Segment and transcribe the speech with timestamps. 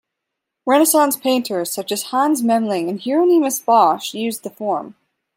[0.65, 4.95] Renaissance painters such as Hans Memling and Hieronymus Bosch used the form.